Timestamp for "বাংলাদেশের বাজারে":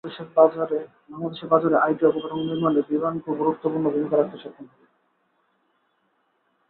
1.09-1.75